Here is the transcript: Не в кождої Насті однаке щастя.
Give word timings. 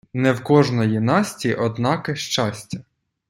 Не 0.13 0.31
в 0.33 0.43
кождої 0.43 0.99
Насті 0.99 1.53
однаке 1.53 2.15
щастя. 2.15 2.83